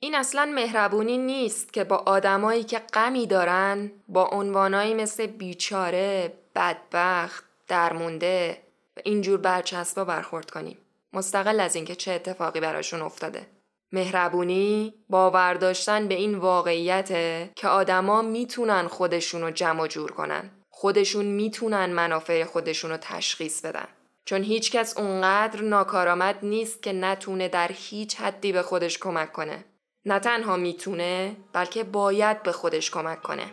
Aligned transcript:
این 0.00 0.14
اصلا 0.14 0.52
مهربونی 0.54 1.18
نیست 1.18 1.72
که 1.72 1.84
با 1.84 1.96
آدمایی 1.96 2.64
که 2.64 2.78
غمی 2.78 3.26
دارن 3.26 3.90
با 4.08 4.24
عنوانایی 4.24 4.94
مثل 4.94 5.26
بیچاره، 5.26 6.32
بدبخت، 6.54 7.44
درمونده 7.68 8.58
و 8.96 9.00
اینجور 9.04 9.38
برچسبا 9.38 10.04
برخورد 10.04 10.50
کنیم. 10.50 10.78
مستقل 11.12 11.60
از 11.60 11.76
اینکه 11.76 11.94
چه 11.94 12.12
اتفاقی 12.12 12.60
براشون 12.60 13.02
افتاده. 13.02 13.46
مهربونی 13.92 14.94
باور 15.08 15.54
داشتن 15.54 16.08
به 16.08 16.14
این 16.14 16.34
واقعیته 16.34 17.50
که 17.56 17.68
آدما 17.68 18.22
می‌تونن 18.22 18.86
خودشونو 18.86 19.50
جمع 19.50 19.86
جور 19.86 20.10
کنن. 20.10 20.50
خودشون 20.70 21.24
می‌تونن 21.24 21.86
منافع 21.86 22.44
خودشون 22.44 22.90
رو 22.90 22.96
تشخیص 22.96 23.64
بدن. 23.64 23.88
چون 24.24 24.42
هیچکس 24.42 24.96
اونقدر 24.96 25.62
ناکارآمد 25.62 26.38
نیست 26.42 26.82
که 26.82 26.92
نتونه 26.92 27.48
در 27.48 27.70
هیچ 27.72 28.16
حدی 28.16 28.52
به 28.52 28.62
خودش 28.62 28.98
کمک 28.98 29.32
کنه. 29.32 29.64
نه 30.06 30.18
تنها 30.18 30.56
می‌تونه 30.56 31.36
بلکه 31.52 31.84
باید 31.84 32.42
به 32.42 32.52
خودش 32.52 32.90
کمک 32.90 33.22
کنه. 33.22 33.44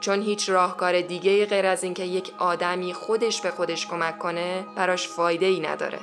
چون 0.00 0.22
هیچ 0.22 0.50
راهکار 0.50 1.00
دیگه 1.00 1.46
غیر 1.46 1.66
از 1.66 1.84
اینکه 1.84 2.04
یک 2.04 2.32
آدمی 2.38 2.92
خودش 2.92 3.40
به 3.40 3.50
خودش 3.50 3.86
کمک 3.86 4.18
کنه 4.18 4.64
براش 4.76 5.08
فایده 5.08 5.46
ای 5.46 5.60
نداره. 5.60 5.98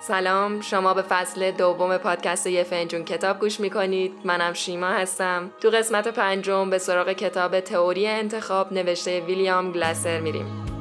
سلام 0.00 0.60
شما 0.60 0.94
به 0.94 1.02
فصل 1.02 1.50
دوم 1.50 1.98
پادکست 1.98 2.46
یه 2.46 2.62
فنجون 2.62 3.04
کتاب 3.04 3.40
گوش 3.40 3.60
می‌کنید 3.60 4.12
منم 4.24 4.52
شیما 4.52 4.86
هستم 4.86 5.50
تو 5.60 5.70
قسمت 5.70 6.08
پنجم 6.08 6.70
به 6.70 6.78
سراغ 6.78 7.12
کتاب 7.12 7.60
تئوری 7.60 8.06
انتخاب 8.06 8.72
نوشته 8.72 9.20
ویلیام 9.20 9.72
گلاسر 9.72 10.20
میریم 10.20 10.75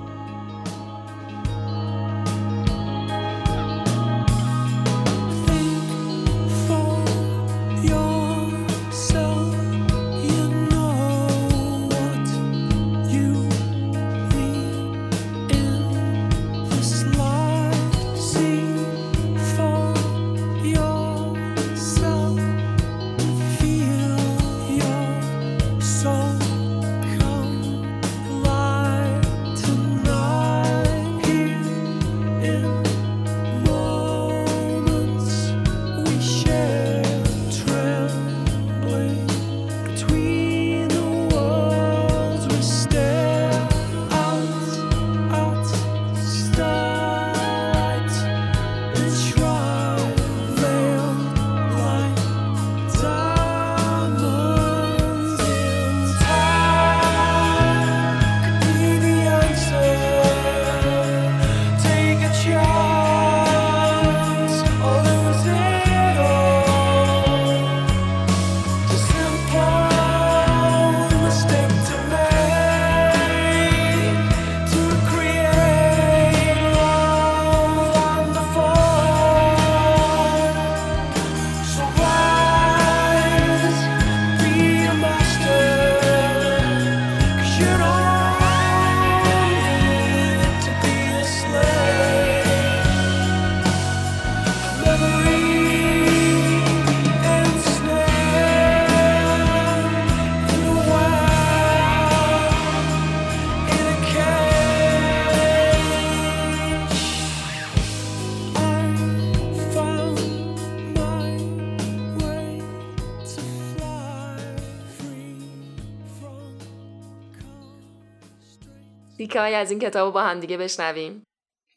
تیکه 119.36 119.58
از 119.58 119.72
این 119.72 119.80
کتاب 119.80 120.14
با 120.14 120.22
هم 120.22 120.40
دیگه 120.40 120.58
بشنویم. 120.58 121.24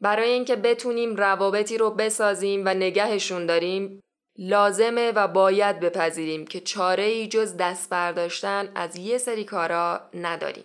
برای 0.00 0.30
اینکه 0.30 0.56
بتونیم 0.56 1.16
روابطی 1.16 1.78
رو 1.78 1.90
بسازیم 1.90 2.62
و 2.64 2.68
نگهشون 2.68 3.46
داریم 3.46 4.00
لازمه 4.36 5.12
و 5.12 5.28
باید 5.28 5.80
بپذیریم 5.80 6.46
که 6.46 6.60
چاره 6.60 7.02
ای 7.02 7.28
جز 7.28 7.56
دست 7.56 7.90
برداشتن 7.90 8.72
از 8.74 8.96
یه 8.96 9.18
سری 9.18 9.44
کارا 9.44 10.00
نداریم. 10.14 10.64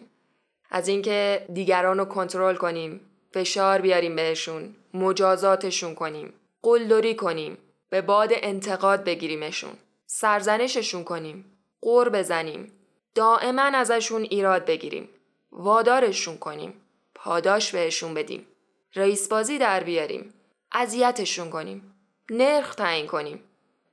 از 0.71 0.87
اینکه 0.87 1.45
دیگران 1.53 1.97
رو 1.97 2.05
کنترل 2.05 2.55
کنیم، 2.55 3.01
فشار 3.31 3.81
بیاریم 3.81 4.15
بهشون، 4.15 4.75
مجازاتشون 4.93 5.95
کنیم، 5.95 6.33
قلدری 6.61 7.15
کنیم، 7.15 7.57
به 7.89 8.01
باد 8.01 8.29
انتقاد 8.33 9.03
بگیریمشون، 9.03 9.73
سرزنششون 10.05 11.03
کنیم، 11.03 11.45
قور 11.81 12.09
بزنیم، 12.09 12.71
دائما 13.15 13.61
ازشون 13.61 14.21
ایراد 14.21 14.65
بگیریم، 14.65 15.09
وادارشون 15.51 16.37
کنیم، 16.37 16.73
پاداش 17.23 17.71
بهشون 17.71 18.13
بدیم، 18.13 18.47
رئیس 18.95 19.27
بازی 19.27 19.57
در 19.57 19.83
بیاریم، 19.83 20.33
اذیتشون 20.71 21.49
کنیم، 21.49 21.95
نرخ 22.29 22.75
تعیین 22.75 23.07
کنیم 23.07 23.43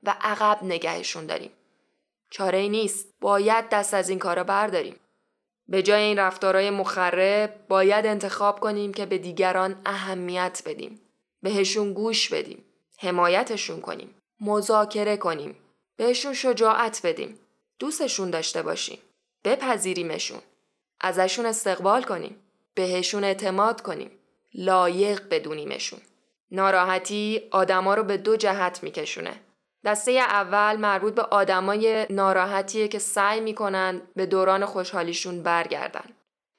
و 0.03 0.15
عقب 0.21 0.63
نگهشون 0.63 1.25
داریم. 1.25 1.51
چاره 2.29 2.57
ای 2.57 2.69
نیست، 2.69 3.13
باید 3.21 3.69
دست 3.69 3.93
از 3.93 4.09
این 4.09 4.19
کارا 4.19 4.43
برداریم. 4.43 4.95
به 5.67 5.83
جای 5.83 6.01
این 6.01 6.19
رفتارهای 6.19 6.69
مخرب 6.69 7.67
باید 7.67 8.05
انتخاب 8.05 8.59
کنیم 8.59 8.93
که 8.93 9.05
به 9.05 9.17
دیگران 9.17 9.81
اهمیت 9.85 10.61
بدیم. 10.65 11.01
بهشون 11.43 11.93
گوش 11.93 12.29
بدیم. 12.29 12.65
حمایتشون 12.97 13.81
کنیم. 13.81 14.15
مذاکره 14.41 15.17
کنیم. 15.17 15.55
بهشون 15.97 16.33
شجاعت 16.33 17.01
بدیم. 17.03 17.39
دوستشون 17.79 18.29
داشته 18.29 18.61
باشیم. 18.61 18.99
بپذیریمشون. 19.43 20.41
ازشون 21.01 21.45
استقبال 21.45 22.03
کنیم. 22.03 22.40
بهشون 22.73 23.23
اعتماد 23.23 23.81
کنیم. 23.81 24.11
لایق 24.53 25.21
بدونیمشون. 25.31 25.99
ناراحتی 26.51 27.41
آدما 27.51 27.95
رو 27.95 28.03
به 28.03 28.17
دو 28.17 28.35
جهت 28.35 28.83
میکشونه. 28.83 29.33
دسته 29.85 30.11
اول 30.11 30.75
مربوط 30.75 31.15
به 31.15 31.21
آدمای 31.21 32.05
ناراحتیه 32.09 32.87
که 32.87 32.99
سعی 32.99 33.39
می‌کنن 33.39 34.01
به 34.15 34.25
دوران 34.25 34.65
خوشحالیشون 34.65 35.43
برگردن. 35.43 36.05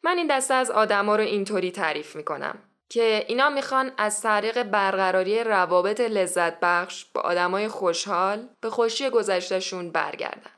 من 0.03 0.19
این 0.19 0.27
دسته 0.27 0.55
از 0.55 0.71
آدما 0.71 1.17
رو 1.17 1.23
اینطوری 1.23 1.71
تعریف 1.71 2.17
می‌کنم 2.17 2.59
که 2.89 3.25
اینا 3.29 3.51
می‌خوان 3.51 3.93
از 3.99 4.23
طریق 4.23 4.63
برقراری 4.63 5.45
روابط 5.45 6.01
لذت 6.01 6.61
بخش 6.61 7.05
با 7.15 7.21
آدمای 7.21 7.69
خوشحال 7.69 8.49
به 8.61 8.71
خوشی 8.71 9.11
گذشتهشون 9.11 9.91
برگردن. 9.91 10.52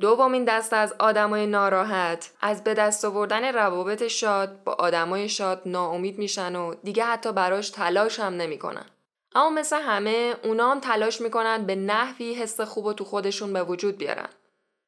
دومین 0.00 0.44
دسته 0.44 0.76
از 0.76 0.94
آدمای 0.98 1.46
ناراحت 1.46 2.30
از 2.40 2.64
به 2.64 2.74
دست 2.74 3.04
آوردن 3.04 3.54
روابط 3.54 4.06
شاد 4.06 4.64
با 4.64 4.72
آدمای 4.72 5.28
شاد 5.28 5.62
ناامید 5.66 6.18
میشن 6.18 6.56
و 6.56 6.74
دیگه 6.74 7.04
حتی 7.04 7.32
براش 7.32 7.70
تلاش 7.70 8.20
هم 8.20 8.34
نمی‌کنن. 8.34 8.86
اما 9.34 9.50
مثل 9.50 9.80
همه 9.80 10.36
اونا 10.44 10.70
هم 10.70 10.80
تلاش 10.80 11.20
می‌کنن 11.20 11.66
به 11.66 11.74
نحوی 11.74 12.34
حس 12.34 12.60
خوب 12.60 12.84
و 12.86 12.92
تو 12.92 13.04
خودشون 13.04 13.52
به 13.52 13.62
وجود 13.62 13.98
بیارن. 13.98 14.28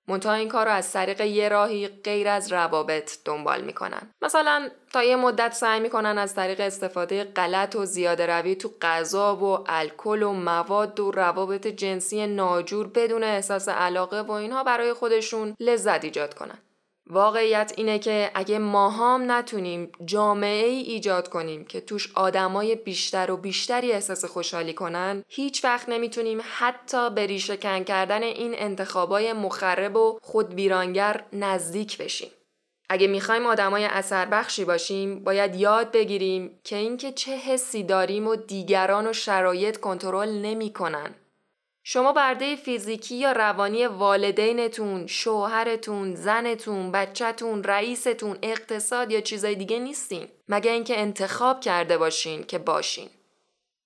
منتها 0.08 0.32
این 0.32 0.48
کار 0.48 0.66
رو 0.66 0.72
از 0.72 0.92
طریق 0.92 1.20
یه 1.20 1.48
راهی 1.48 1.88
غیر 1.88 2.28
از 2.28 2.52
روابط 2.52 3.18
دنبال 3.24 3.60
می‌کنن. 3.60 4.10
مثلا 4.22 4.68
تا 4.92 5.02
یه 5.02 5.16
مدت 5.16 5.52
سعی 5.52 5.80
می‌کنن 5.80 6.18
از 6.18 6.34
طریق 6.34 6.60
استفاده 6.60 7.24
غلط 7.24 7.76
و 7.76 7.84
زیاده 7.84 8.26
روی 8.26 8.54
تو 8.54 8.70
غذا 8.82 9.36
و 9.36 9.64
الکل 9.66 10.22
و 10.22 10.32
مواد 10.32 11.00
و 11.00 11.10
روابط 11.10 11.66
جنسی 11.66 12.26
ناجور 12.26 12.86
بدون 12.86 13.24
احساس 13.24 13.68
علاقه 13.68 14.20
و 14.20 14.30
اینها 14.30 14.64
برای 14.64 14.92
خودشون 14.92 15.54
لذت 15.60 16.04
ایجاد 16.04 16.34
کنن. 16.34 16.58
واقعیت 17.10 17.72
اینه 17.76 17.98
که 17.98 18.30
اگه 18.34 18.58
ماهام 18.58 19.32
نتونیم 19.32 19.92
جامعه 20.04 20.66
ای 20.66 20.80
ایجاد 20.80 21.28
کنیم 21.28 21.64
که 21.64 21.80
توش 21.80 22.12
آدمای 22.14 22.74
بیشتر 22.74 23.30
و 23.30 23.36
بیشتری 23.36 23.92
احساس 23.92 24.24
خوشحالی 24.24 24.72
کنن 24.72 25.24
هیچ 25.28 25.64
وقت 25.64 25.88
نمی‌تونیم 25.88 26.40
حتی 26.58 27.10
به 27.10 27.26
ریشه 27.26 27.56
کن 27.56 27.84
کردن 27.84 28.22
این 28.22 28.54
انتخابای 28.54 29.32
مخرب 29.32 29.96
و 29.96 30.18
خودبیرانگر 30.22 31.24
نزدیک 31.32 31.98
بشیم. 31.98 32.30
اگه 32.88 33.06
می‌خوایم 33.06 33.46
آدمای 33.46 33.84
اثر 33.84 34.26
بخشی 34.26 34.64
باشیم 34.64 35.24
باید 35.24 35.56
یاد 35.56 35.92
بگیریم 35.92 36.60
که 36.64 36.76
اینکه 36.76 37.12
چه 37.12 37.36
حسی 37.36 37.82
داریم 37.82 38.26
و 38.26 38.36
دیگران 38.36 39.06
و 39.06 39.12
شرایط 39.12 39.76
کنترل 39.76 40.28
نمی‌کنن. 40.28 41.14
شما 41.88 42.12
برده 42.12 42.56
فیزیکی 42.56 43.14
یا 43.14 43.32
روانی 43.32 43.86
والدینتون، 43.86 45.06
شوهرتون، 45.06 46.14
زنتون، 46.14 46.92
بچهتون، 46.92 47.64
رئیستون، 47.64 48.38
اقتصاد 48.42 49.12
یا 49.12 49.20
چیزای 49.20 49.54
دیگه 49.54 49.78
نیستین. 49.78 50.28
مگه 50.48 50.70
اینکه 50.70 51.00
انتخاب 51.00 51.60
کرده 51.60 51.98
باشین 51.98 52.44
که 52.44 52.58
باشین. 52.58 53.08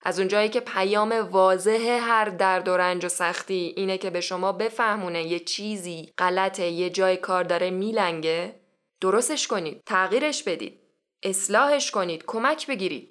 از 0.02 0.18
اونجایی 0.18 0.48
که 0.48 0.60
پیام 0.60 1.12
واضح 1.12 1.98
هر 2.02 2.24
درد 2.24 2.68
و 2.68 2.76
رنج 2.76 3.04
و 3.04 3.08
سختی 3.08 3.74
اینه 3.76 3.98
که 3.98 4.10
به 4.10 4.20
شما 4.20 4.52
بفهمونه 4.52 5.22
یه 5.22 5.38
چیزی 5.38 6.12
غلطه 6.18 6.66
یه 6.66 6.90
جای 6.90 7.16
کار 7.16 7.44
داره 7.44 7.70
میلنگه 7.70 8.54
درستش 9.00 9.48
کنید 9.48 9.82
تغییرش 9.86 10.42
بدید 10.42 10.80
اصلاحش 11.22 11.90
کنید 11.90 12.24
کمک 12.26 12.66
بگیرید 12.66 13.09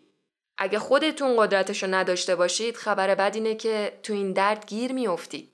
اگه 0.62 0.80
خودتون 0.80 1.38
قدرتشو 1.38 1.88
نداشته 1.88 2.36
باشید 2.36 2.78
خبر 2.78 3.16
بد 3.16 3.32
اینه 3.36 3.56
که 3.56 4.00
تو 4.04 4.14
این 4.14 4.34
درد 4.34 4.66
گیر 4.66 4.94
میافتید 4.94 5.52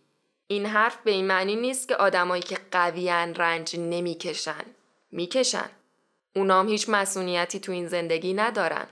این 0.47 0.65
حرف 0.65 0.97
به 1.03 1.11
این 1.11 1.27
معنی 1.27 1.55
نیست 1.55 1.87
که 1.87 1.95
آدمایی 1.95 2.43
که 2.43 2.57
قویان 2.71 3.35
رنج 3.35 3.75
نمی‌کشن. 3.79 4.65
می‌کشن. 5.11 5.69
اونام 6.35 6.67
هیچ 6.67 6.89
مسئولیتی 6.89 7.59
تو 7.59 7.71
این 7.71 7.87
زندگی 7.87 8.33
ندارن. 8.33 8.87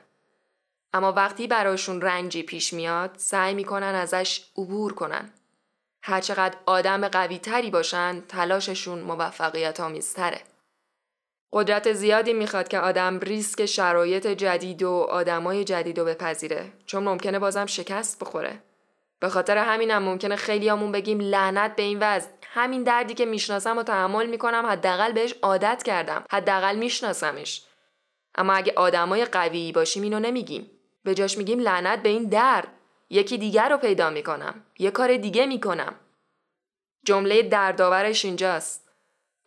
اما 0.93 1.11
وقتی 1.11 1.47
براشون 1.47 2.01
رنجی 2.01 2.43
پیش 2.43 2.73
میاد 2.73 3.11
سعی 3.17 3.53
می‌کنن 3.53 3.95
ازش 3.95 4.45
عبور 4.57 4.93
کنن. 4.93 5.33
هرچقدر 6.03 6.57
آدم 6.65 7.07
قوی 7.07 7.37
تری 7.37 7.69
باشن 7.69 8.21
تلاششون 8.21 8.99
موفقیت 8.99 9.79
آمیزتره 9.79 10.41
قدرت 11.55 11.93
زیادی 11.93 12.33
می‌خواد 12.33 12.67
که 12.67 12.79
آدم 12.79 13.19
ریسک 13.19 13.65
شرایط 13.65 14.27
جدید 14.27 14.83
و 14.83 14.91
آدمای 14.91 15.63
جدید 15.63 15.99
رو 15.99 16.05
بپذیره 16.05 16.73
چون 16.85 17.03
ممکنه 17.03 17.39
بازم 17.39 17.65
شکست 17.65 18.19
بخوره. 18.19 18.59
به 19.19 19.29
خاطر 19.29 19.57
همینم 19.57 20.03
ممکنه 20.03 20.35
خیلیامون 20.35 20.91
بگیم 20.91 21.19
لعنت 21.19 21.75
به 21.75 21.83
این 21.83 21.97
وضع. 22.01 22.29
همین 22.43 22.83
دردی 22.83 23.13
که 23.13 23.25
می‌شناسم 23.25 23.77
و 23.77 23.83
تحمل 23.83 24.25
می‌کنم 24.25 24.65
حداقل 24.65 25.11
بهش 25.11 25.35
عادت 25.41 25.83
کردم. 25.83 26.23
حداقل 26.31 26.75
میشناسمش. 26.75 27.63
اما 28.35 28.53
اگه 28.53 28.73
آدمای 28.75 29.25
قوی 29.25 29.71
باشیم 29.71 30.03
اینو 30.03 30.19
نمیگیم. 30.19 30.71
به 31.03 31.15
جاش 31.15 31.37
میگیم 31.37 31.59
لعنت 31.59 32.03
به 32.03 32.09
این 32.09 32.23
درد. 32.23 32.67
یکی 33.09 33.37
دیگر 33.37 33.69
رو 33.69 33.77
پیدا 33.77 34.09
می‌کنم. 34.09 34.65
یه 34.79 34.91
کار 34.91 35.17
دیگه 35.17 35.45
می‌کنم. 35.45 35.95
جمله 37.05 37.41
دردآورش 37.41 38.25
اینجاست. 38.25 38.89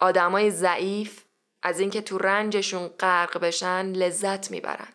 آدمای 0.01 0.51
ضعیف 0.51 1.26
از 1.67 1.81
اینکه 1.81 2.01
تو 2.01 2.19
رنجشون 2.19 2.89
غرق 2.89 3.39
بشن 3.39 3.87
لذت 3.87 4.51
می‌برن. 4.51 4.89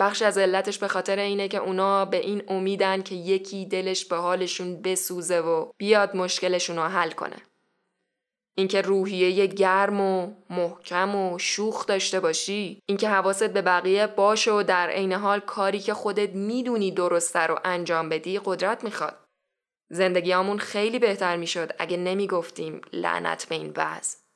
بخش 0.00 0.22
از 0.22 0.38
علتش 0.38 0.78
به 0.78 0.88
خاطر 0.88 1.18
اینه 1.18 1.48
که 1.48 1.58
اونا 1.58 2.04
به 2.04 2.16
این 2.16 2.42
امیدن 2.48 3.02
که 3.02 3.14
یکی 3.14 3.66
دلش 3.66 4.04
به 4.04 4.16
حالشون 4.16 4.82
بسوزه 4.82 5.40
و 5.40 5.70
بیاد 5.78 6.16
مشکلشون 6.16 6.76
رو 6.76 6.82
حل 6.82 7.10
کنه. 7.10 7.36
اینکه 8.56 8.80
روحیه 8.80 9.46
گرم 9.46 10.00
و 10.00 10.34
محکم 10.50 11.14
و 11.14 11.38
شوخ 11.38 11.86
داشته 11.86 12.20
باشی 12.20 12.82
اینکه 12.86 13.08
حواست 13.08 13.50
به 13.50 13.62
بقیه 13.62 14.06
باشه 14.06 14.52
و 14.52 14.62
در 14.62 14.90
عین 14.90 15.12
حال 15.12 15.40
کاری 15.40 15.78
که 15.78 15.94
خودت 15.94 16.30
می‌دونی 16.30 16.90
درسته 16.90 17.40
رو 17.40 17.60
انجام 17.64 18.08
بدی 18.08 18.40
قدرت 18.44 18.84
می‌خواد 18.84 19.24
زندگیامون 19.90 20.58
خیلی 20.58 20.98
بهتر 20.98 21.36
می‌شد 21.36 21.72
اگه 21.78 21.96
نمی‌گفتیم 21.96 22.80
لعنت 22.92 23.48
به 23.48 23.54
این 23.54 23.72
وضع 23.76 24.27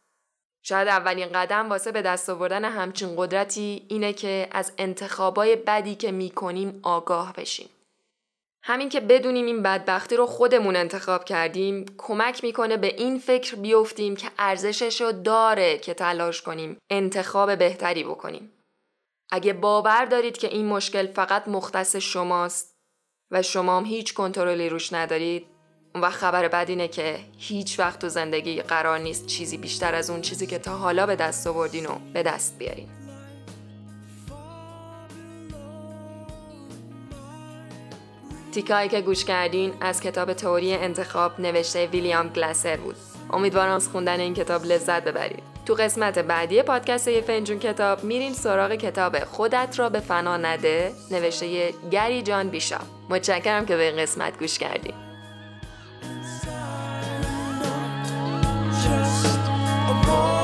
شاید 0.63 0.89
اولین 0.89 1.29
قدم 1.33 1.71
واسه 1.71 1.93
به 1.93 2.03
دست 2.03 2.31
آوردن 2.31 2.65
همچین 2.65 3.15
قدرتی 3.17 3.87
اینه 3.89 4.13
که 4.13 4.49
از 4.51 4.73
انتخابای 4.79 5.57
بدی 5.57 5.95
که 5.95 6.13
می‌کنیم 6.13 6.81
آگاه 6.83 7.33
بشیم. 7.33 7.69
همین 8.65 8.89
که 8.89 9.01
بدونیم 9.01 9.47
این 9.47 9.63
بدبختی 9.63 10.17
رو 10.17 10.27
خودمون 10.27 10.77
انتخاب 10.77 11.25
کردیم 11.25 11.87
کمک 11.99 12.45
می‌کنه 12.45 12.77
به 12.77 12.87
این 12.87 13.19
فکر 13.19 13.57
بیفتیم 13.57 14.17
که 14.17 14.31
ارزشش 14.39 15.01
رو 15.01 15.13
داره 15.13 15.79
که 15.79 15.95
تلاش 15.95 16.43
کنیم 16.43 16.77
انتخاب 16.91 17.57
بهتری 17.59 18.05
بکنیم. 18.05 18.53
اگه 19.31 19.53
باور 19.53 20.05
دارید 20.05 20.39
که 20.39 20.49
این 20.49 20.67
مشکل 20.67 21.07
فقط 21.07 21.49
مختص 21.49 21.97
شماست 21.97 22.75
و 23.31 23.43
شما 23.43 23.77
هم 23.77 23.85
هیچ 23.85 24.15
کنترلی 24.15 24.69
روش 24.69 24.93
ندارید 24.93 25.47
وقت 25.95 26.19
خبر 26.19 26.49
بد 26.49 26.67
اینه 26.69 26.89
که 26.89 27.19
هیچ 27.39 27.79
وقت 27.79 27.99
تو 27.99 28.09
زندگی 28.09 28.63
قرار 28.63 28.99
نیست 28.99 29.27
چیزی 29.27 29.57
بیشتر 29.57 29.95
از 29.95 30.11
اون 30.11 30.21
چیزی 30.21 30.47
که 30.47 30.59
تا 30.59 30.77
حالا 30.77 31.07
به 31.07 31.17
دست 31.17 31.47
آوردین 31.47 31.87
و 31.87 31.99
به 32.13 32.23
دست 32.23 32.59
بیارین. 32.59 32.89
تیکایی 38.53 38.89
که 38.89 39.01
گوش 39.01 39.25
کردین 39.25 39.73
از 39.81 40.01
کتاب 40.01 40.33
تئوری 40.33 40.75
انتخاب 40.75 41.41
نوشته 41.41 41.87
ویلیام 41.87 42.29
گلاسر 42.29 42.77
بود. 42.77 42.97
امیدوارم 43.31 43.75
از 43.75 43.89
خوندن 43.89 44.21
این 44.21 44.35
کتاب 44.35 44.65
لذت 44.65 45.05
ببرید. 45.05 45.43
تو 45.67 45.75
قسمت 45.75 46.19
بعدی 46.19 46.63
پادکست 46.63 47.09
یه 47.09 47.21
فنجون 47.21 47.59
کتاب 47.59 48.05
میریم 48.05 48.33
سراغ 48.33 48.75
کتاب 48.75 49.25
خودت 49.25 49.79
را 49.79 49.89
به 49.89 50.01
فنا 50.01 50.37
نده 50.37 50.93
نوشته 51.11 51.75
گری 51.91 52.23
جان 52.23 52.49
بیشا. 52.49 52.81
متشکرم 53.09 53.67
که 53.67 53.77
به 53.77 53.83
این 53.83 53.97
قسمت 53.97 54.39
گوش 54.39 54.59
کردیم 54.59 55.12
more. 60.13 60.42